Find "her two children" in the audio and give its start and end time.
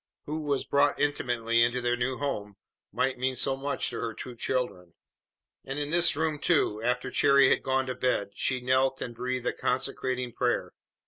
3.99-4.95